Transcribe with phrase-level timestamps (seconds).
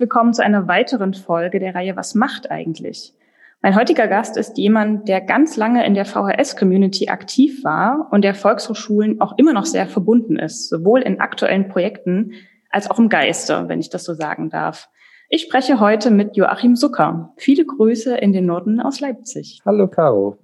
[0.00, 3.12] willkommen zu einer weiteren Folge der Reihe Was macht eigentlich?
[3.60, 8.34] Mein heutiger Gast ist jemand, der ganz lange in der VHS-Community aktiv war und der
[8.34, 12.32] Volkshochschulen auch immer noch sehr verbunden ist, sowohl in aktuellen Projekten
[12.70, 14.88] als auch im Geiste, wenn ich das so sagen darf.
[15.28, 17.34] Ich spreche heute mit Joachim Zucker.
[17.36, 19.60] Viele Grüße in den Norden aus Leipzig.
[19.66, 20.38] Hallo Caro.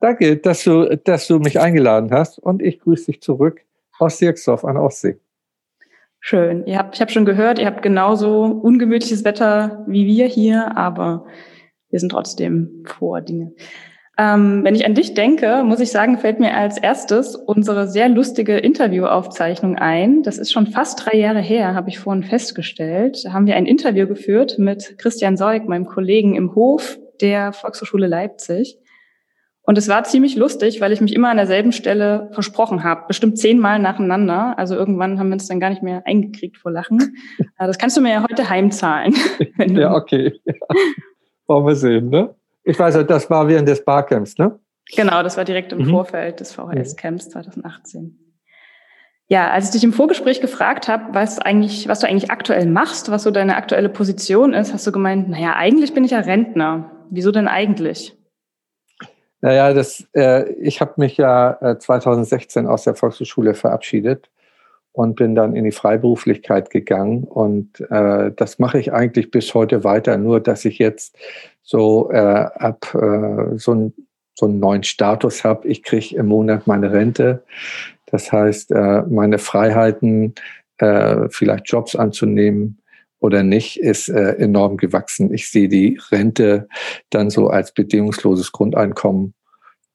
[0.00, 3.60] Danke, dass du, dass du mich eingeladen hast und ich grüße dich zurück
[4.00, 5.20] aus Sirksdorf an Ostsee.
[6.26, 6.64] Schön.
[6.64, 11.26] Ihr habt, ich habe schon gehört, ihr habt genauso ungemütliches Wetter wie wir hier, aber
[11.90, 13.52] wir sind trotzdem vor Dinge.
[14.16, 18.08] Ähm, wenn ich an dich denke, muss ich sagen, fällt mir als erstes unsere sehr
[18.08, 20.22] lustige Interviewaufzeichnung ein.
[20.22, 23.20] Das ist schon fast drei Jahre her, habe ich vorhin festgestellt.
[23.24, 28.06] Da haben wir ein Interview geführt mit Christian Seug, meinem Kollegen im Hof der Volkshochschule
[28.06, 28.78] Leipzig.
[29.66, 33.38] Und es war ziemlich lustig, weil ich mich immer an derselben Stelle versprochen habe, bestimmt
[33.38, 34.58] zehnmal nacheinander.
[34.58, 37.16] Also irgendwann haben wir uns dann gar nicht mehr eingekriegt vor Lachen.
[37.56, 39.14] Äh, das kannst du mir ja heute heimzahlen.
[39.58, 40.32] ja, okay.
[40.44, 40.54] Ja.
[41.46, 42.34] Wollen wir sehen, ne?
[42.64, 44.58] Ich weiß, das war während des Barcamps, ne?
[44.96, 45.90] Genau, das war direkt im mhm.
[45.90, 48.18] Vorfeld des VHS-Camps 2018.
[49.28, 53.10] Ja, als ich dich im Vorgespräch gefragt habe, was eigentlich, was du eigentlich aktuell machst,
[53.10, 56.90] was so deine aktuelle Position ist, hast du gemeint, naja, eigentlich bin ich ja Rentner.
[57.10, 58.16] Wieso denn eigentlich?
[59.44, 64.30] Naja, das, äh, ich habe mich ja äh, 2016 aus der Volkshochschule verabschiedet
[64.92, 67.24] und bin dann in die Freiberuflichkeit gegangen.
[67.24, 71.18] Und äh, das mache ich eigentlich bis heute weiter, nur dass ich jetzt
[71.62, 73.92] so äh, ab äh, so, ein,
[74.34, 75.68] so einen neuen Status habe.
[75.68, 77.44] Ich kriege im Monat meine Rente.
[78.06, 80.36] Das heißt, äh, meine Freiheiten,
[80.78, 82.78] äh, vielleicht Jobs anzunehmen,
[83.24, 85.32] oder nicht, ist äh, enorm gewachsen.
[85.32, 86.68] Ich sehe die Rente
[87.08, 89.32] dann so als bedingungsloses Grundeinkommen,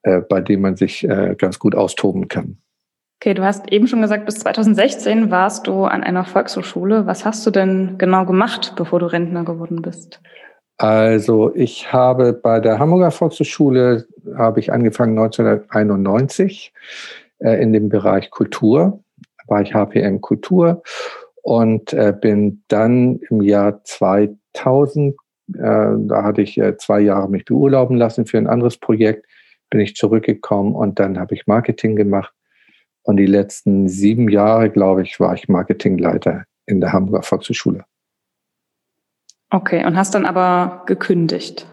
[0.02, 2.58] äh, bei dem man sich äh, ganz gut austoben kann.
[3.22, 7.06] Okay, du hast eben schon gesagt, bis 2016 warst du an einer Volkshochschule.
[7.06, 10.20] Was hast du denn genau gemacht, bevor du Rentner geworden bist?
[10.78, 16.74] Also ich habe bei der Hamburger Volkshochschule habe ich angefangen 1991
[17.40, 19.04] äh, in dem Bereich Kultur,
[19.48, 20.82] war ich HPM Kultur
[21.50, 27.44] und äh, bin dann im Jahr 2000, äh, da hatte ich äh, zwei Jahre mich
[27.46, 29.26] beurlauben lassen für ein anderes Projekt,
[29.72, 32.32] bin ich zurückgekommen und dann habe ich Marketing gemacht.
[33.02, 37.84] Und die letzten sieben Jahre, glaube ich, war ich Marketingleiter in der Hamburger Volkshochschule.
[39.50, 41.66] Okay, und hast dann aber gekündigt,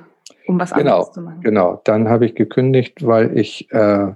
[0.47, 1.43] um was genau, anderes zu machen.
[1.43, 4.15] Genau, dann habe ich gekündigt, weil ich äh,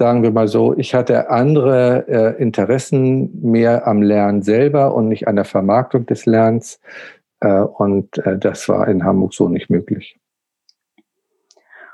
[0.00, 5.28] sagen wir mal so, ich hatte andere äh, Interessen mehr am Lernen selber und nicht
[5.28, 6.80] an der Vermarktung des Lernens.
[7.40, 10.18] Äh, und äh, das war in Hamburg so nicht möglich.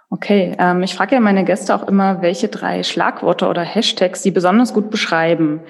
[0.09, 4.31] Okay, ähm, ich frage ja meine Gäste auch immer, welche drei Schlagworte oder Hashtags sie
[4.31, 5.62] besonders gut beschreiben.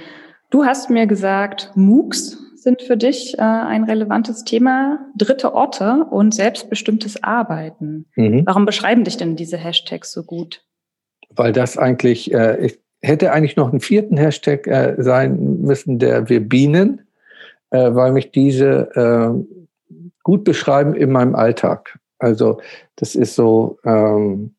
[0.50, 6.34] Du hast mir gesagt, MOOCs sind für dich äh, ein relevantes Thema, dritte Orte und
[6.34, 8.04] selbstbestimmtes Arbeiten.
[8.14, 8.42] Mhm.
[8.44, 10.66] Warum beschreiben dich denn diese Hashtags so gut?
[11.36, 16.28] Weil das eigentlich, äh, ich hätte eigentlich noch einen vierten Hashtag äh, sein müssen, der
[16.28, 17.02] wir Bienen,
[17.70, 21.98] äh, weil mich diese äh, gut beschreiben in meinem Alltag.
[22.19, 22.60] Also
[22.97, 24.54] das ist so, ähm,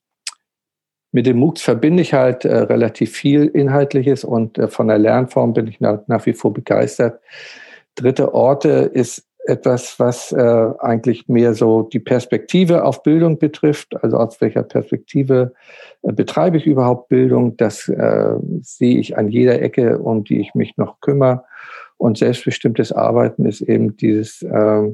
[1.12, 5.54] mit dem MOOCs verbinde ich halt äh, relativ viel Inhaltliches und äh, von der Lernform
[5.54, 7.20] bin ich nach, nach wie vor begeistert.
[7.96, 13.96] Dritte Orte ist etwas, was äh, eigentlich mehr so die Perspektive auf Bildung betrifft.
[14.04, 15.54] Also aus welcher Perspektive
[16.04, 17.58] äh, betreibe ich überhaupt Bildung?
[17.58, 21.44] Das äh, sehe ich an jeder Ecke, um die ich mich noch kümmere.
[21.98, 24.92] Und selbstbestimmtes Arbeiten ist eben dieses äh,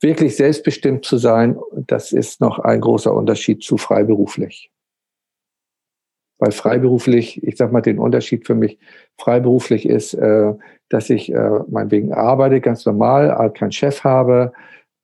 [0.00, 1.56] wirklich selbstbestimmt zu sein.
[1.72, 4.70] Das ist noch ein großer Unterschied zu freiberuflich.
[6.38, 8.78] Weil freiberuflich, ich sag mal, den Unterschied für mich
[9.18, 10.52] freiberuflich ist, äh,
[10.88, 14.52] dass ich äh, meinetwegen arbeite, ganz normal, keinen Chef habe,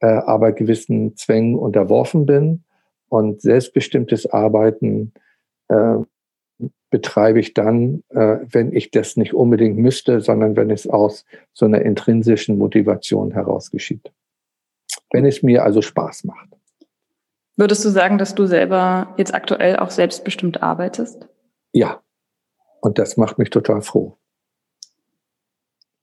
[0.01, 2.65] äh, aber gewissen Zwängen unterworfen bin.
[3.09, 5.13] Und selbstbestimmtes Arbeiten
[5.69, 5.99] äh,
[6.91, 11.65] betreibe ich dann, äh, wenn ich das nicht unbedingt müsste, sondern wenn es aus so
[11.65, 14.13] einer intrinsischen Motivation heraus geschieht.
[15.11, 16.52] Wenn es mir also Spaß macht.
[17.57, 21.29] Würdest du sagen, dass du selber jetzt aktuell auch selbstbestimmt arbeitest?
[21.73, 22.01] Ja.
[22.81, 24.17] Und das macht mich total froh.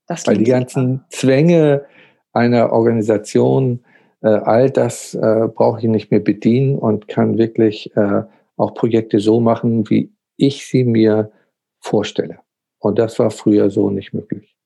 [0.06, 1.84] Weil die ganzen Zwänge
[2.32, 3.84] einer Organisation,
[4.22, 8.22] äh, all das äh, brauche ich nicht mehr bedienen und kann wirklich äh,
[8.56, 11.30] auch Projekte so machen, wie ich sie mir
[11.80, 12.38] vorstelle.
[12.78, 14.56] Und das war früher so nicht möglich.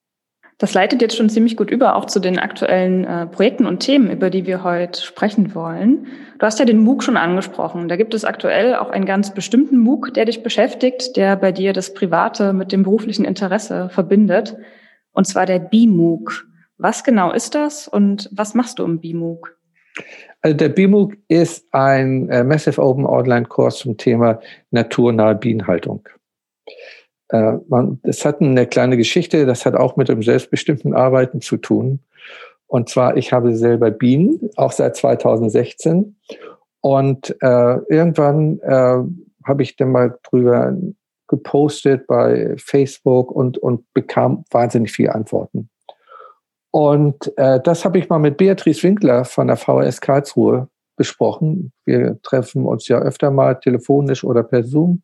[0.59, 4.11] Das leitet jetzt schon ziemlich gut über, auch zu den aktuellen äh, Projekten und Themen,
[4.11, 6.07] über die wir heute sprechen wollen.
[6.39, 7.89] Du hast ja den MOOC schon angesprochen.
[7.89, 11.73] Da gibt es aktuell auch einen ganz bestimmten MOOC, der dich beschäftigt, der bei dir
[11.73, 14.57] das Private mit dem beruflichen Interesse verbindet.
[15.13, 16.47] Und zwar der BMOOC.
[16.77, 19.57] Was genau ist das und was machst du im BMOOC?
[20.43, 24.41] Also der BMOOC ist ein äh, Massive Open Online Kurs zum Thema
[24.71, 26.09] naturnahe Bienenhaltung.
[27.35, 31.57] Äh, man, das hat eine kleine Geschichte, das hat auch mit dem selbstbestimmten Arbeiten zu
[31.57, 31.99] tun.
[32.69, 36.17] Und zwar, ich habe selber Bienen, auch seit 2016.
[36.81, 38.99] Und äh, irgendwann äh,
[39.45, 40.77] habe ich dann mal drüber
[41.27, 45.71] gepostet bei Facebook und, und bekam wahnsinnig viele Antworten.
[46.71, 51.73] Und äh, das habe ich mal mit Beatrice Winkler von der VHS Karlsruhe besprochen.
[51.85, 55.03] Wir treffen uns ja öfter mal telefonisch oder per Zoom.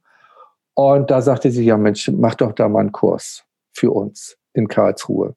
[0.75, 4.69] Und da sagte sie, ja Mensch, mach doch da mal einen Kurs für uns in
[4.69, 5.35] Karlsruhe.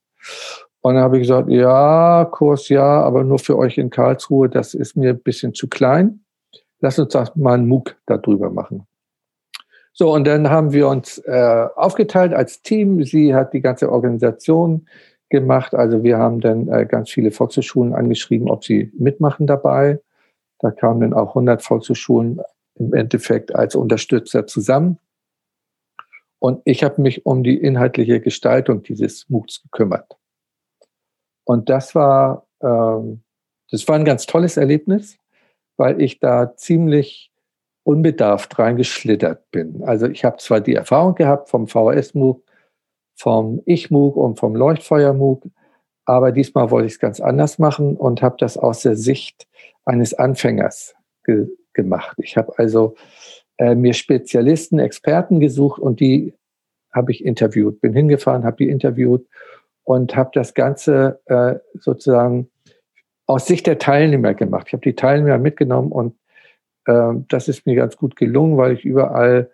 [0.81, 4.73] Und dann habe ich gesagt, ja, Kurs ja, aber nur für euch in Karlsruhe, das
[4.73, 6.23] ist mir ein bisschen zu klein.
[6.79, 8.85] Lass uns doch mal einen MOOC darüber machen.
[9.93, 13.03] So, und dann haben wir uns äh, aufgeteilt als Team.
[13.03, 14.87] Sie hat die ganze Organisation
[15.29, 15.73] gemacht.
[15.75, 19.99] Also wir haben dann äh, ganz viele Volkshochschulen angeschrieben, ob sie mitmachen dabei.
[20.59, 22.41] Da kamen dann auch 100 Volkshochschulen
[22.75, 24.97] im Endeffekt als Unterstützer zusammen.
[26.43, 30.17] Und ich habe mich um die inhaltliche Gestaltung dieses MOOCs gekümmert.
[31.45, 33.23] Und das war, ähm,
[33.71, 35.17] das war ein ganz tolles Erlebnis,
[35.77, 37.31] weil ich da ziemlich
[37.83, 39.83] unbedarft reingeschlittert bin.
[39.85, 42.43] Also ich habe zwar die Erfahrung gehabt vom VHS-MOOC,
[43.15, 45.45] vom Ich-MOOC und vom Leuchtfeuer-MOOC,
[46.03, 49.47] aber diesmal wollte ich es ganz anders machen und habe das aus der Sicht
[49.85, 50.93] eines Anfängers
[51.23, 52.17] ge gemacht.
[52.19, 52.95] Ich habe also
[53.63, 56.33] äh, mir Spezialisten, Experten gesucht und die
[56.91, 57.79] habe ich interviewt.
[57.79, 59.25] Bin hingefahren, habe die interviewt
[59.83, 62.49] und habe das Ganze äh, sozusagen
[63.25, 64.67] aus Sicht der Teilnehmer gemacht.
[64.67, 66.17] Ich habe die Teilnehmer mitgenommen und
[66.87, 69.49] äh, das ist mir ganz gut gelungen, weil ich überall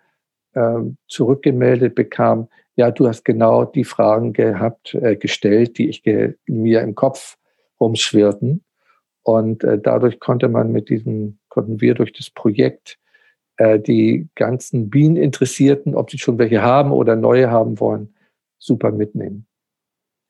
[0.54, 6.34] äh, zurückgemeldet bekam, ja, du hast genau die Fragen gehabt, äh, gestellt, die ich ge
[6.46, 7.36] mir im Kopf
[7.78, 8.64] rumschwirrten.
[9.22, 12.99] Und äh, dadurch konnte man mit diesem, konnten wir durch das Projekt
[13.60, 18.14] die ganzen Bieneninteressierten, ob sie schon welche haben oder neue haben wollen,
[18.58, 19.46] super mitnehmen.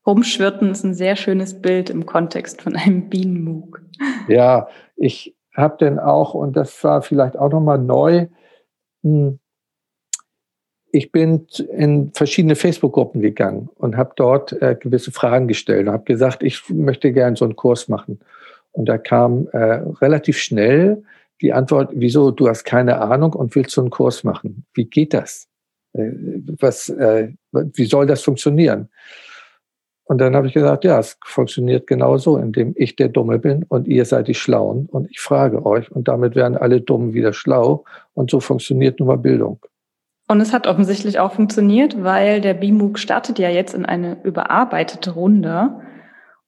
[0.06, 3.82] Rumschwirrten ist ein sehr schönes Bild im Kontext von einem Bienenmug.
[4.28, 8.26] Ja, ich habe dann auch, und das war vielleicht auch nochmal neu,
[9.02, 9.38] hm,
[10.92, 16.04] ich bin in verschiedene Facebook-Gruppen gegangen und habe dort äh, gewisse Fragen gestellt und habe
[16.04, 18.18] gesagt, ich möchte gerne so einen Kurs machen.
[18.72, 21.04] Und da kam äh, relativ schnell
[21.40, 24.64] die Antwort, wieso, du hast keine Ahnung und willst so einen Kurs machen.
[24.74, 25.48] Wie geht das?
[25.92, 26.10] Äh,
[26.58, 28.88] was, äh, wie soll das funktionieren?
[30.04, 33.86] Und dann habe ich gesagt, ja, es funktioniert genauso, indem ich der Dumme bin und
[33.86, 37.84] ihr seid die Schlauen und ich frage euch und damit werden alle Dummen wieder schlau
[38.14, 39.64] und so funktioniert nun mal Bildung.
[40.26, 45.12] Und es hat offensichtlich auch funktioniert, weil der BIMUG startet ja jetzt in eine überarbeitete
[45.12, 45.80] Runde.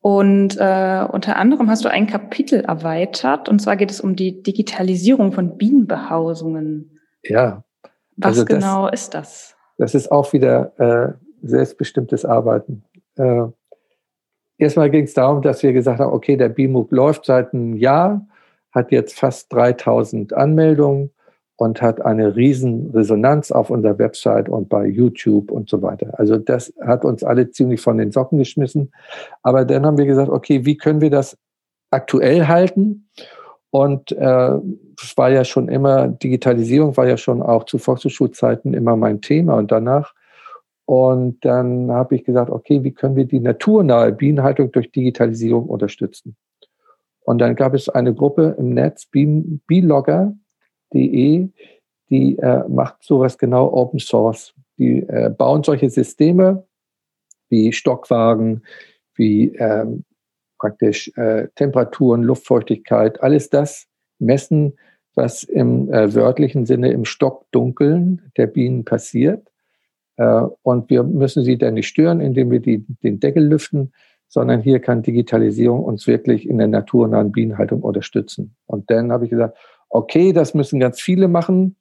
[0.02, 4.42] Und äh, unter anderem hast du ein Kapitel erweitert, und zwar geht es um die
[4.42, 6.98] Digitalisierung von Bienenbehausungen.
[7.22, 7.62] Ja.
[8.16, 9.56] Was also genau das, ist das?
[9.78, 11.12] Das ist auch wieder äh,
[11.46, 12.82] selbstbestimmtes Arbeiten.
[13.16, 13.44] Äh,
[14.58, 18.26] erstmal ging es darum, dass wir gesagt haben, okay, der BIMUG läuft seit einem Jahr,
[18.72, 21.12] hat jetzt fast 3000 Anmeldungen
[21.56, 26.18] und hat eine riesen Resonanz auf unserer Website und bei YouTube und so weiter.
[26.18, 28.92] Also das hat uns alle ziemlich von den Socken geschmissen.
[29.42, 31.36] Aber dann haben wir gesagt, okay, wie können wir das
[31.90, 33.08] aktuell halten?
[33.70, 34.58] Und äh,
[35.02, 39.56] es war ja schon immer, Digitalisierung war ja schon auch zu Volkshochschulzeiten immer mein Thema
[39.56, 40.14] und danach.
[40.84, 46.36] Und dann habe ich gesagt, okay, wie können wir die naturnahe Bienenhaltung durch Digitalisierung unterstützen?
[47.24, 50.41] Und dann gab es eine Gruppe im Netz, Bienlogger, DE,
[50.92, 54.54] die äh, macht sowas genau Open Source.
[54.78, 56.66] Die äh, bauen solche Systeme
[57.48, 58.62] wie Stockwagen,
[59.14, 60.04] wie ähm,
[60.58, 64.74] praktisch äh, Temperaturen, Luftfeuchtigkeit, alles das messen,
[65.14, 69.48] was im äh, wörtlichen Sinne im Stockdunkeln der Bienen passiert.
[70.16, 73.92] Äh, und wir müssen sie dann nicht stören, indem wir die, den Deckel lüften,
[74.28, 78.56] sondern hier kann Digitalisierung uns wirklich in der naturnahen Bienenhaltung unterstützen.
[78.64, 79.58] Und dann habe ich gesagt,
[79.92, 81.76] okay, das müssen ganz viele machen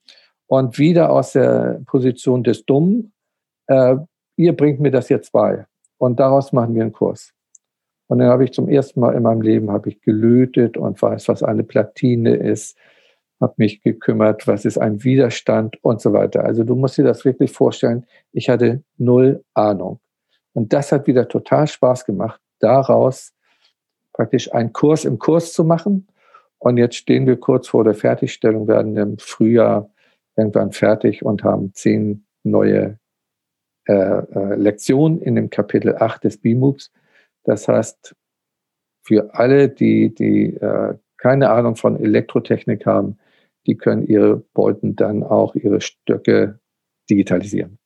[0.48, 3.14] und wieder aus der Position des Dummen,
[3.68, 3.96] äh,
[4.36, 5.66] ihr bringt mir das jetzt bei
[5.98, 7.34] und daraus machen wir einen Kurs.
[8.08, 11.30] Und dann habe ich zum ersten Mal in meinem Leben habe ich gelötet und weiß,
[11.30, 12.78] was eine Platine ist,
[13.40, 16.44] habe mich gekümmert, was ist ein Widerstand und so weiter.
[16.44, 18.06] Also du musst dir das wirklich vorstellen.
[18.34, 20.02] Ich hatte null Ahnung.
[20.54, 23.34] Und das hat wieder total Spaß gemacht, daraus
[24.12, 26.08] praktisch einen Kurs im Kurs zu machen.
[26.62, 29.90] Und jetzt stehen wir kurz vor der Fertigstellung, werden im Frühjahr
[30.38, 33.00] irgendwann fertig und haben zehn neue
[33.88, 36.92] äh, äh, Lektionen in dem Kapitel 8 des BIMUX.
[37.44, 38.16] Das heißt,
[39.04, 43.18] für alle, die, die äh, keine Ahnung von Elektrotechnik haben,
[43.66, 46.60] die können ihre Beuten dann auch ihre Stöcke
[47.10, 47.80] digitalisieren.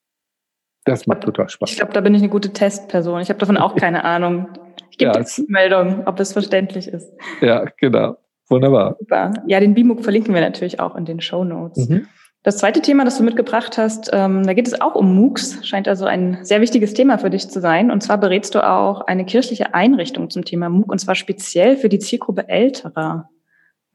[0.84, 1.72] Das macht total Spaß.
[1.72, 3.22] Ich glaube, da bin ich eine gute Testperson.
[3.22, 4.50] Ich habe davon auch keine Ahnung.
[4.91, 7.10] Ich gebe ja, Meldung, ob es verständlich ist.
[7.39, 8.17] Ja, genau.
[8.50, 8.96] Wunderbar.
[9.00, 9.34] Super.
[9.48, 11.90] Ja, den BIMUG verlinken wir natürlich auch in den Show Notes.
[11.90, 12.08] Mhm.
[12.44, 15.88] Das zweite Thema, das du mitgebracht hast, ähm, da geht es auch um MOOCs, scheint
[15.88, 17.90] also ein sehr wichtiges Thema für dich zu sein.
[17.90, 21.90] Und zwar berätst du auch eine kirchliche Einrichtung zum Thema MOOC und zwar speziell für
[21.90, 23.30] die Zielgruppe Älterer.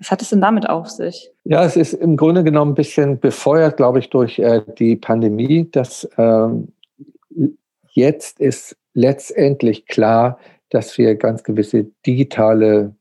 [0.00, 1.30] Was hat es denn damit auf sich?
[1.44, 5.70] Ja, es ist im Grunde genommen ein bisschen befeuert, glaube ich, durch äh, die Pandemie,
[5.70, 6.72] dass ähm,
[7.92, 10.38] jetzt ist letztendlich klar,
[10.70, 12.96] dass wir ganz gewisse digitale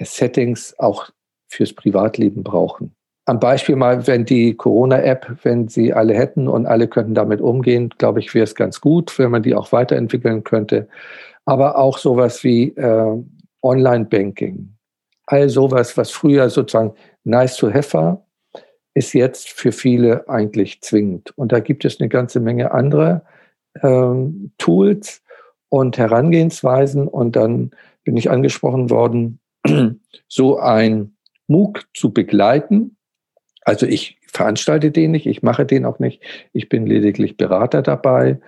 [0.00, 1.10] Settings auch
[1.48, 2.94] fürs Privatleben brauchen.
[3.28, 7.90] Am Beispiel mal, wenn die Corona-App, wenn sie alle hätten und alle könnten damit umgehen,
[7.98, 10.88] glaube ich, wäre es ganz gut, wenn man die auch weiterentwickeln könnte.
[11.44, 13.22] Aber auch sowas wie äh,
[13.62, 14.76] Online-Banking,
[15.26, 18.26] all sowas, was früher sozusagen nice to have war,
[18.94, 21.36] ist jetzt für viele eigentlich zwingend.
[21.36, 23.22] Und da gibt es eine ganze Menge andere
[23.82, 25.22] ähm, Tools
[25.68, 27.08] und Herangehensweisen.
[27.08, 27.72] Und dann
[28.04, 29.40] bin ich angesprochen worden,
[30.28, 32.96] so ein MOOC zu begleiten.
[33.62, 36.22] Also ich veranstalte den nicht, ich mache den auch nicht.
[36.52, 38.38] Ich bin lediglich Berater dabei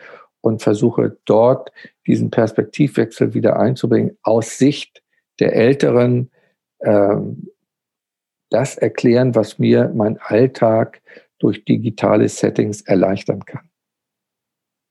[0.41, 1.73] und versuche dort
[2.07, 5.03] diesen Perspektivwechsel wieder einzubringen aus Sicht
[5.41, 6.31] der Älteren,
[6.81, 7.49] ähm,
[8.51, 11.03] das erklären, was mir mein Alltag
[11.39, 13.68] durch digitale Settings erleichtern kann.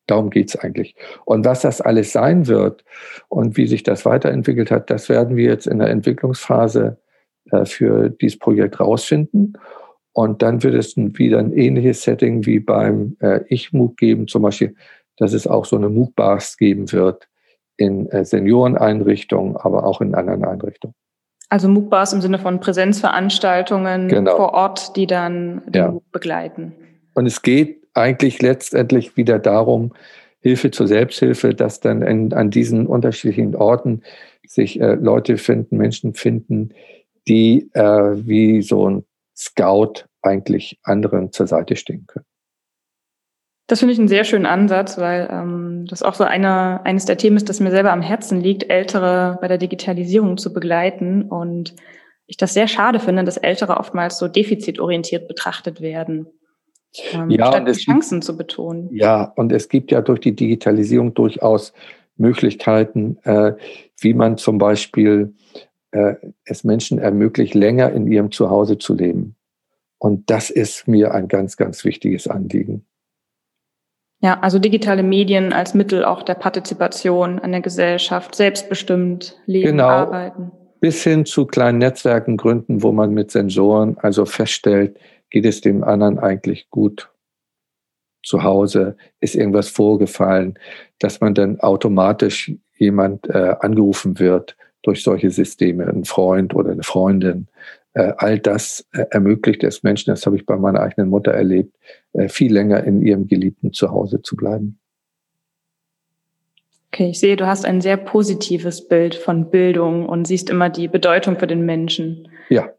[0.07, 0.95] Darum geht's eigentlich.
[1.25, 2.83] Und was das alles sein wird
[3.27, 6.97] und wie sich das weiterentwickelt hat, das werden wir jetzt in der Entwicklungsphase
[7.51, 9.53] äh, für dieses Projekt rausfinden.
[10.13, 14.75] Und dann wird es wieder ein ähnliches Setting wie beim äh, Ich-MOOC geben, zum Beispiel,
[15.17, 17.27] dass es auch so eine MOOC-Bars geben wird
[17.75, 20.95] in äh, Senioreneinrichtungen, aber auch in anderen Einrichtungen.
[21.49, 24.37] Also MOOC-Bars im Sinne von Präsenzveranstaltungen genau.
[24.37, 25.91] vor Ort, die dann den ja.
[25.91, 26.73] MOOC begleiten.
[27.13, 29.93] Und es geht eigentlich letztendlich wieder darum,
[30.39, 34.03] Hilfe zur Selbsthilfe, dass dann in, an diesen unterschiedlichen Orten
[34.47, 36.73] sich äh, Leute finden, Menschen finden,
[37.27, 42.25] die äh, wie so ein Scout eigentlich anderen zur Seite stehen können.
[43.67, 47.17] Das finde ich einen sehr schönen Ansatz, weil ähm, das auch so eine, eines der
[47.17, 51.23] Themen ist, das mir selber am Herzen liegt, Ältere bei der Digitalisierung zu begleiten.
[51.23, 51.75] Und
[52.27, 56.27] ich das sehr schade finde, dass Ältere oftmals so defizitorientiert betrachtet werden.
[57.13, 58.89] Ähm, ja, statt die Chancen gibt, zu betonen.
[58.91, 61.73] Ja, und es gibt ja durch die Digitalisierung durchaus
[62.17, 63.53] Möglichkeiten, äh,
[63.99, 65.33] wie man zum Beispiel
[65.91, 69.35] äh, es Menschen ermöglicht, länger in ihrem Zuhause zu leben.
[69.99, 72.85] Und das ist mir ein ganz, ganz wichtiges Anliegen.
[74.19, 79.87] Ja, also digitale Medien als Mittel auch der Partizipation an der Gesellschaft, selbstbestimmt leben, genau.
[79.87, 80.51] arbeiten.
[80.79, 84.97] Bis hin zu kleinen Netzwerken gründen, wo man mit Sensoren also feststellt,
[85.29, 87.09] geht es dem anderen eigentlich gut
[88.23, 90.59] zu Hause, ist irgendwas vorgefallen,
[90.99, 96.83] dass man dann automatisch jemand äh, angerufen wird durch solche Systeme, ein Freund oder eine
[96.83, 97.47] Freundin,
[97.93, 101.75] äh, all das äh, ermöglicht es Menschen, das habe ich bei meiner eigenen Mutter erlebt,
[102.13, 104.79] äh, viel länger in ihrem geliebten Zuhause zu bleiben.
[106.93, 110.87] Okay, ich sehe, du hast ein sehr positives Bild von Bildung und siehst immer die
[110.87, 112.27] Bedeutung für den Menschen.
[112.49, 112.69] Ja.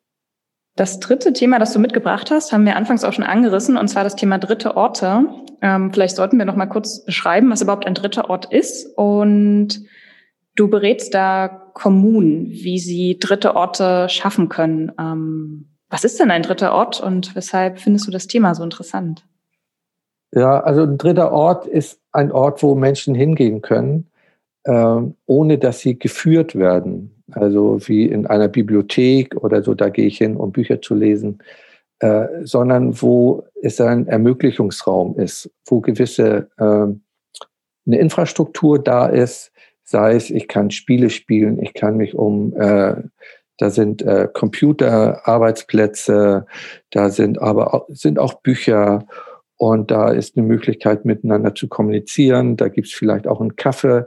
[0.78, 4.04] Das dritte Thema, das du mitgebracht hast, haben wir anfangs auch schon angerissen, und zwar
[4.04, 5.26] das Thema dritte Orte.
[5.60, 9.80] Ähm, vielleicht sollten wir noch mal kurz beschreiben, was überhaupt ein dritter Ort ist und
[10.58, 14.90] Du berätst da Kommunen, wie sie dritte Orte schaffen können.
[14.98, 19.24] Ähm, was ist denn ein dritter Ort und weshalb findest du das Thema so interessant?
[20.32, 24.10] Ja, also ein dritter Ort ist ein Ort, wo Menschen hingehen können,
[24.64, 27.17] äh, ohne dass sie geführt werden.
[27.32, 31.38] Also wie in einer Bibliothek oder so, da gehe ich hin, um Bücher zu lesen,
[32.00, 39.52] äh, sondern wo es ein Ermöglichungsraum ist, wo gewisse äh, eine Infrastruktur da ist,
[39.90, 42.94] Sei es, ich kann Spiele spielen, ich kann mich um, äh,
[43.56, 46.44] da sind äh, Computer, Arbeitsplätze,
[46.90, 49.06] da sind aber auch, sind auch Bücher
[49.56, 52.58] und da ist eine Möglichkeit, miteinander zu kommunizieren.
[52.58, 54.06] Da gibt es vielleicht auch einen Kaffee,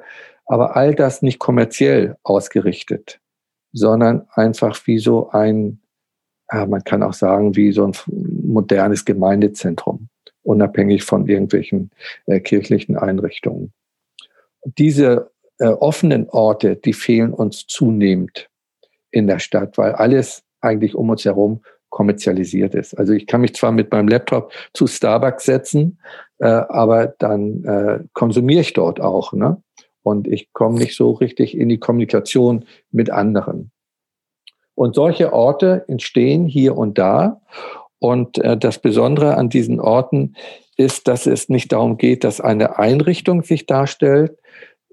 [0.51, 3.21] aber all das nicht kommerziell ausgerichtet,
[3.71, 5.79] sondern einfach wie so ein,
[6.51, 10.09] ja, man kann auch sagen, wie so ein modernes Gemeindezentrum,
[10.43, 11.89] unabhängig von irgendwelchen
[12.25, 13.71] äh, kirchlichen Einrichtungen.
[14.65, 18.49] diese äh, offenen Orte, die fehlen uns zunehmend
[19.09, 22.93] in der Stadt, weil alles eigentlich um uns herum kommerzialisiert ist.
[22.95, 25.99] Also ich kann mich zwar mit meinem Laptop zu Starbucks setzen,
[26.39, 29.31] äh, aber dann äh, konsumiere ich dort auch.
[29.31, 29.61] Ne?
[30.03, 33.71] Und ich komme nicht so richtig in die Kommunikation mit anderen.
[34.75, 37.41] Und solche Orte entstehen hier und da.
[37.99, 40.35] Und äh, das Besondere an diesen Orten
[40.77, 44.37] ist, dass es nicht darum geht, dass eine Einrichtung sich darstellt,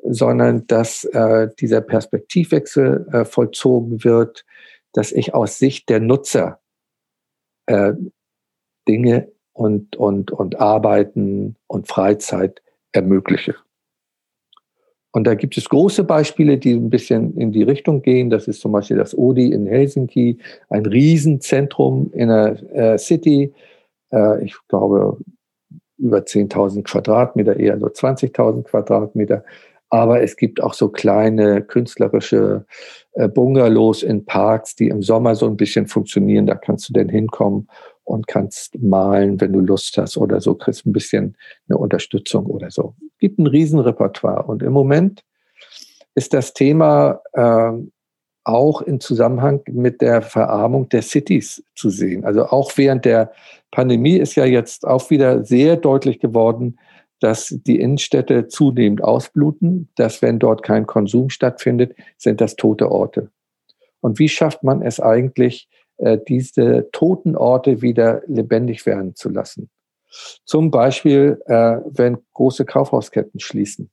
[0.02, 4.44] sondern dass äh, dieser Perspektivwechsel äh, vollzogen wird,
[4.92, 6.60] dass ich aus Sicht der Nutzer
[7.66, 7.92] äh,
[8.86, 12.62] Dinge und, und, und Arbeiten und Freizeit
[12.92, 13.56] ermögliche.
[15.12, 18.28] Und da gibt es große Beispiele, die ein bisschen in die Richtung gehen.
[18.30, 20.38] Das ist zum Beispiel das Odi in Helsinki,
[20.68, 23.52] ein Riesenzentrum in der äh, City.
[24.12, 25.16] Äh, ich glaube,
[25.96, 29.44] über 10.000 Quadratmeter, eher so 20.000 Quadratmeter.
[29.90, 32.66] Aber es gibt auch so kleine künstlerische
[33.12, 36.46] äh, Bungalows in Parks, die im Sommer so ein bisschen funktionieren.
[36.46, 37.68] Da kannst du denn hinkommen
[38.04, 41.36] und kannst malen, wenn du Lust hast oder so, kriegst ein bisschen
[41.68, 42.94] eine Unterstützung oder so.
[43.18, 44.44] Gibt ein Riesenrepertoire.
[44.44, 45.24] Und im Moment
[46.14, 47.72] ist das Thema äh,
[48.44, 52.24] auch in Zusammenhang mit der Verarmung der Cities zu sehen.
[52.24, 53.32] Also auch während der
[53.70, 56.78] Pandemie ist ja jetzt auch wieder sehr deutlich geworden,
[57.20, 63.30] dass die Innenstädte zunehmend ausbluten, dass wenn dort kein Konsum stattfindet, sind das tote Orte.
[64.00, 69.68] Und wie schafft man es eigentlich, äh, diese toten Orte wieder lebendig werden zu lassen?
[70.44, 73.90] Zum Beispiel, äh, wenn große Kaufhausketten schließen,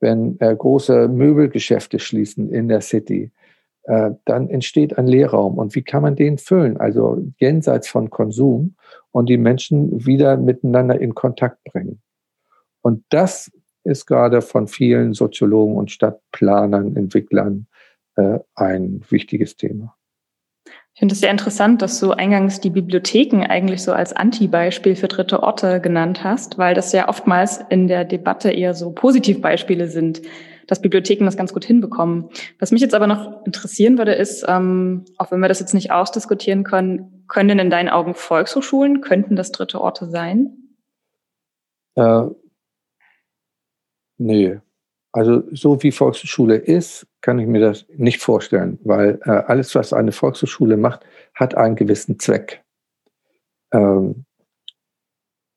[0.00, 3.30] wenn äh, große Möbelgeschäfte schließen in der City,
[3.86, 5.58] dann entsteht ein Leerraum.
[5.58, 6.78] Und wie kann man den füllen?
[6.78, 8.76] Also jenseits von Konsum
[9.10, 12.00] und die Menschen wieder miteinander in Kontakt bringen.
[12.80, 13.52] Und das
[13.84, 17.66] ist gerade von vielen Soziologen und Stadtplanern, Entwicklern
[18.16, 19.94] äh, ein wichtiges Thema.
[20.94, 25.08] Ich finde es sehr interessant, dass du eingangs die Bibliotheken eigentlich so als Anti-Beispiel für
[25.08, 30.22] dritte Orte genannt hast, weil das ja oftmals in der Debatte eher so Positivbeispiele sind,
[30.68, 32.30] dass Bibliotheken das ganz gut hinbekommen.
[32.60, 35.90] Was mich jetzt aber noch interessieren würde, ist, ähm, auch wenn wir das jetzt nicht
[35.90, 40.56] ausdiskutieren können, können denn in deinen Augen Volkshochschulen, könnten das dritte Orte sein?
[41.96, 42.26] Äh,
[44.18, 44.60] Nee.
[45.14, 49.92] Also so wie Volkshochschule ist, kann ich mir das nicht vorstellen, weil äh, alles, was
[49.92, 52.64] eine Volkshochschule macht, hat einen gewissen Zweck.
[53.72, 54.24] Ähm,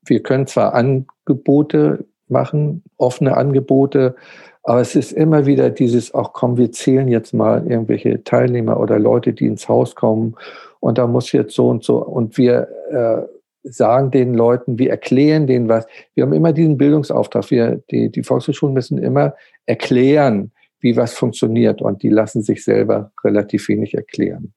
[0.06, 4.16] wir können zwar Angebote machen, offene Angebote,
[4.62, 9.00] aber es ist immer wieder dieses, auch komm, wir zählen jetzt mal irgendwelche Teilnehmer oder
[9.00, 10.36] Leute, die ins Haus kommen
[10.82, 13.37] und da muss jetzt so und so und wir äh,
[13.72, 15.86] sagen den Leuten, wir erklären denen was.
[16.14, 17.50] Wir haben immer diesen Bildungsauftrag.
[17.52, 21.82] Wir, die, die Volkshochschulen müssen immer erklären, wie was funktioniert.
[21.82, 24.54] Und die lassen sich selber relativ wenig erklären.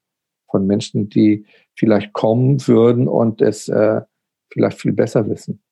[0.51, 1.45] Von Menschen, die
[1.75, 4.01] vielleicht kommen würden und es äh,
[4.53, 5.63] vielleicht viel besser wissen.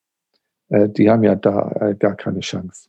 [0.68, 2.88] Äh, die haben ja da äh, gar keine Chance.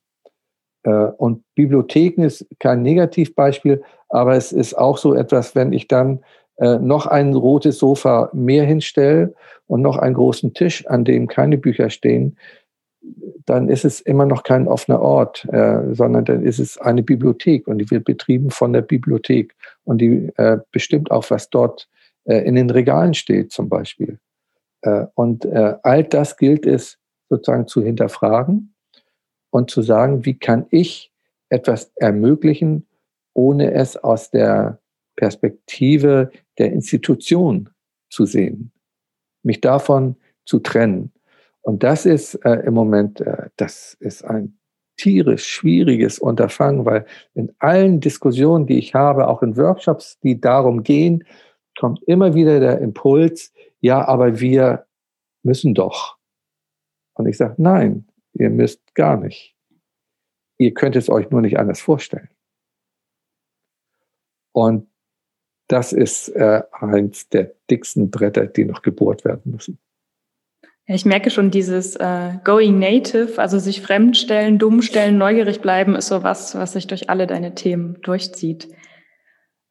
[0.83, 6.23] Äh, und Bibliotheken ist kein Negativbeispiel, aber es ist auch so etwas, wenn ich dann
[6.61, 9.33] noch ein rotes Sofa mehr hinstelle
[9.67, 12.37] und noch einen großen Tisch, an dem keine Bücher stehen,
[13.45, 17.67] dann ist es immer noch kein offener Ort, äh, sondern dann ist es eine Bibliothek
[17.67, 21.87] und die wird betrieben von der Bibliothek und die äh, bestimmt auch, was dort
[22.25, 24.19] äh, in den Regalen steht zum Beispiel.
[24.81, 26.97] Äh, und äh, all das gilt es
[27.29, 28.73] sozusagen zu hinterfragen
[29.49, 31.11] und zu sagen, wie kann ich
[31.49, 32.85] etwas ermöglichen,
[33.33, 34.79] ohne es aus der
[35.15, 37.69] Perspektive der Institution
[38.09, 38.71] zu sehen
[39.43, 41.11] mich davon zu trennen.
[41.61, 44.57] Und das ist äh, im Moment, äh, das ist ein
[44.97, 50.83] tierisch schwieriges Unterfangen, weil in allen Diskussionen, die ich habe, auch in Workshops, die darum
[50.83, 51.23] gehen,
[51.77, 54.85] kommt immer wieder der Impuls, ja, aber wir
[55.43, 56.17] müssen doch.
[57.13, 59.55] Und ich sage, nein, ihr müsst gar nicht.
[60.57, 62.29] Ihr könnt es euch nur nicht anders vorstellen.
[64.51, 64.89] Und
[65.69, 69.79] das ist äh, eins der dicksten Bretter, die noch gebohrt werden müssen.
[70.87, 75.95] Ja, ich merke schon dieses äh, Going Native, also sich fremdstellen, dumm stellen, neugierig bleiben,
[75.95, 78.67] ist so was, was sich durch alle deine Themen durchzieht.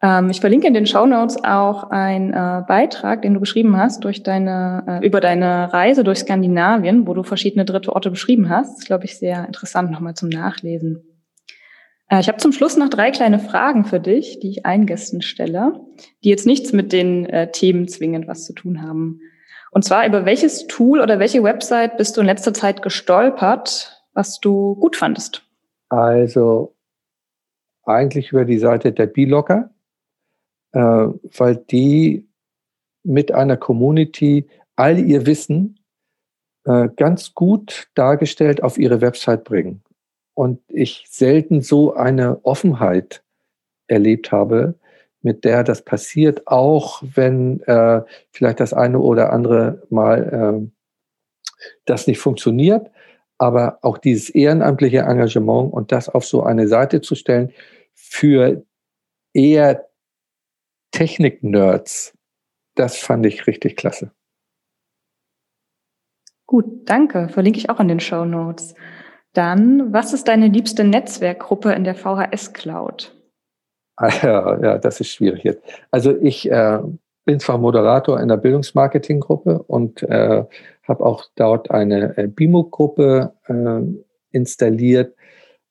[0.00, 4.04] Ähm, ich verlinke in den Show Notes auch einen äh, Beitrag, den du geschrieben hast
[4.04, 8.70] durch deine, äh, über deine Reise durch Skandinavien, wo du verschiedene dritte Orte beschrieben hast.
[8.70, 11.17] Das ist, glaube ich, sehr interessant nochmal zum Nachlesen.
[12.08, 15.22] Äh, ich habe zum Schluss noch drei kleine Fragen für dich, die ich allen Gästen
[15.22, 15.80] stelle,
[16.24, 19.20] die jetzt nichts mit den äh, Themen zwingend was zu tun haben.
[19.70, 24.40] Und zwar, über welches Tool oder welche Website bist du in letzter Zeit gestolpert, was
[24.40, 25.44] du gut fandest?
[25.90, 26.74] Also
[27.84, 29.70] eigentlich über die Seite der B-Locker,
[30.72, 32.28] äh, weil die
[33.02, 35.78] mit einer Community all ihr Wissen
[36.64, 39.82] äh, ganz gut dargestellt auf ihre Website bringen.
[40.38, 43.24] Und ich selten so eine Offenheit
[43.88, 44.76] erlebt habe,
[45.20, 52.06] mit der das passiert, auch wenn äh, vielleicht das eine oder andere Mal äh, das
[52.06, 52.88] nicht funktioniert.
[53.36, 57.52] Aber auch dieses ehrenamtliche Engagement und das auf so eine Seite zu stellen
[57.94, 58.64] für
[59.32, 59.88] eher
[60.92, 62.16] Technik-Nerds,
[62.76, 64.12] das fand ich richtig klasse.
[66.46, 67.28] Gut, danke.
[67.28, 68.76] Verlinke ich auch in den Show Notes.
[69.38, 73.14] Dann, was ist deine liebste Netzwerkgruppe in der VHS Cloud?
[74.22, 75.62] Ja, ja, das ist schwierig jetzt.
[75.92, 76.80] Also ich äh,
[77.24, 80.44] bin zwar Moderator in der Bildungsmarketing-Gruppe und äh,
[80.82, 85.14] habe auch dort eine äh, BIMO-Gruppe äh, installiert,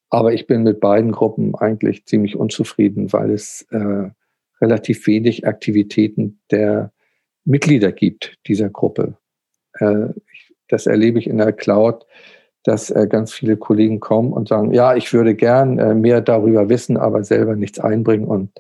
[0.09, 4.11] aber ich bin mit beiden Gruppen eigentlich ziemlich unzufrieden, weil es äh,
[4.61, 6.93] relativ wenig Aktivitäten der
[7.43, 9.17] Mitglieder gibt dieser Gruppe.
[9.73, 10.07] Äh,
[10.69, 12.05] das erlebe ich in der Cloud
[12.67, 16.67] dass äh, ganz viele Kollegen kommen und sagen, ja, ich würde gern äh, mehr darüber
[16.67, 18.27] wissen, aber selber nichts einbringen.
[18.27, 18.51] Und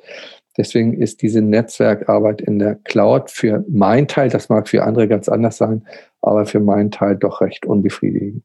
[0.57, 5.27] deswegen ist diese Netzwerkarbeit in der Cloud für meinen Teil, das mag für andere ganz
[5.27, 5.85] anders sein,
[6.21, 8.43] aber für meinen Teil doch recht unbefriedigend.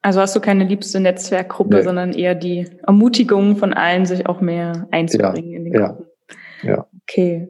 [0.00, 1.82] Also hast du keine liebste Netzwerkgruppe, nee.
[1.82, 6.06] sondern eher die Ermutigung von allen, sich auch mehr einzubringen ja, in den Gruppen.
[6.62, 6.70] Ja.
[6.70, 6.86] ja.
[7.02, 7.48] Okay.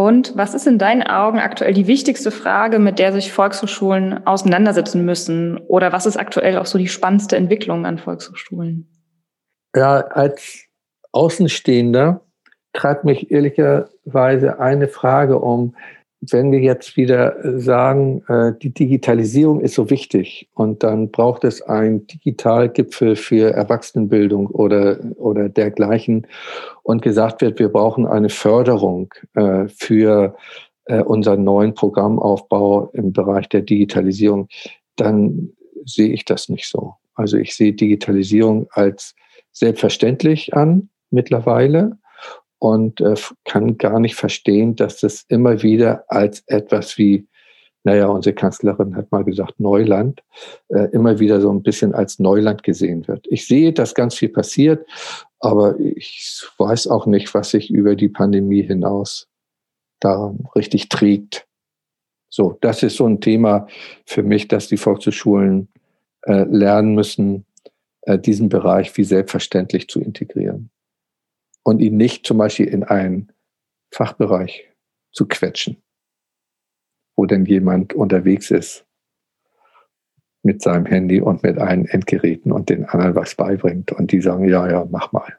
[0.00, 5.04] Und was ist in deinen Augen aktuell die wichtigste Frage, mit der sich Volkshochschulen auseinandersetzen
[5.04, 5.58] müssen?
[5.58, 8.88] Oder was ist aktuell auch so die spannendste Entwicklung an Volkshochschulen?
[9.76, 10.64] Ja, als
[11.12, 12.22] Außenstehender
[12.72, 15.76] treibt mich ehrlicherweise eine Frage um,
[16.20, 21.62] wenn wir jetzt wieder sagen, äh, die Digitalisierung ist so wichtig und dann braucht es
[21.62, 26.26] einen Digitalgipfel für Erwachsenenbildung oder, oder dergleichen
[26.82, 30.36] und gesagt wird, wir brauchen eine Förderung äh, für
[30.84, 34.48] äh, unseren neuen Programmaufbau im Bereich der Digitalisierung,
[34.96, 35.52] dann
[35.86, 36.94] sehe ich das nicht so.
[37.14, 39.14] Also ich sehe Digitalisierung als
[39.52, 41.98] selbstverständlich an mittlerweile
[42.60, 47.26] und äh, kann gar nicht verstehen, dass das immer wieder als etwas wie,
[47.84, 50.22] naja, unsere Kanzlerin hat mal gesagt, Neuland,
[50.68, 53.26] äh, immer wieder so ein bisschen als Neuland gesehen wird.
[53.30, 54.86] Ich sehe, dass ganz viel passiert,
[55.40, 59.26] aber ich weiß auch nicht, was sich über die Pandemie hinaus
[59.98, 61.46] daran richtig trägt.
[62.28, 63.66] So, das ist so ein Thema
[64.04, 65.68] für mich, dass die Volkshochschulen
[66.24, 67.46] äh, lernen müssen,
[68.02, 70.70] äh, diesen Bereich wie selbstverständlich zu integrieren
[71.62, 73.32] und ihn nicht zum Beispiel in einen
[73.92, 74.70] Fachbereich
[75.12, 75.82] zu quetschen,
[77.16, 78.86] wo denn jemand unterwegs ist
[80.42, 84.48] mit seinem Handy und mit allen Endgeräten und den anderen was beibringt und die sagen,
[84.48, 85.36] ja, ja, mach mal.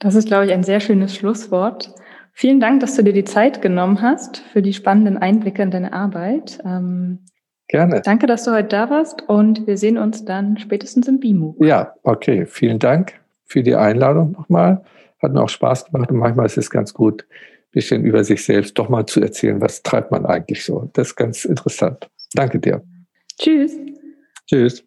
[0.00, 1.94] Das ist, glaube ich, ein sehr schönes Schlusswort.
[2.32, 5.92] Vielen Dank, dass du dir die Zeit genommen hast für die spannenden Einblicke in deine
[5.92, 6.60] Arbeit.
[6.64, 7.24] Ähm,
[7.68, 8.00] Gerne.
[8.02, 11.56] Danke, dass du heute da warst und wir sehen uns dann spätestens im BIMO.
[11.58, 12.46] Ja, okay.
[12.46, 14.84] Vielen Dank für die Einladung nochmal.
[15.20, 18.44] Hat mir auch Spaß gemacht und manchmal ist es ganz gut, ein bisschen über sich
[18.44, 20.88] selbst doch mal zu erzählen, was treibt man eigentlich so.
[20.92, 22.08] Das ist ganz interessant.
[22.34, 22.82] Danke dir.
[23.38, 23.72] Tschüss.
[24.46, 24.84] Tschüss.